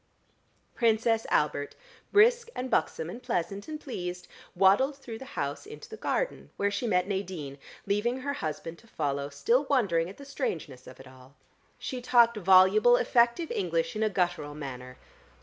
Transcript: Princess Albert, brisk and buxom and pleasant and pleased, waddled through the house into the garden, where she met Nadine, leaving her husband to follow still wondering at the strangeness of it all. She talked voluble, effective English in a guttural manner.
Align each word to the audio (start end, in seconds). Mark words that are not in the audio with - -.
Princess 0.73 1.27
Albert, 1.29 1.75
brisk 2.11 2.47
and 2.55 2.71
buxom 2.71 3.07
and 3.07 3.21
pleasant 3.21 3.67
and 3.67 3.79
pleased, 3.79 4.27
waddled 4.55 4.95
through 4.97 5.19
the 5.19 5.25
house 5.37 5.67
into 5.67 5.87
the 5.87 5.95
garden, 5.95 6.49
where 6.57 6.71
she 6.71 6.87
met 6.87 7.07
Nadine, 7.07 7.59
leaving 7.85 8.21
her 8.21 8.33
husband 8.33 8.79
to 8.79 8.87
follow 8.87 9.29
still 9.29 9.67
wondering 9.69 10.09
at 10.09 10.17
the 10.17 10.25
strangeness 10.25 10.87
of 10.87 10.99
it 10.99 11.05
all. 11.07 11.35
She 11.77 12.01
talked 12.01 12.37
voluble, 12.37 12.95
effective 12.95 13.51
English 13.51 13.95
in 13.95 14.01
a 14.01 14.09
guttural 14.09 14.55
manner. 14.55 14.97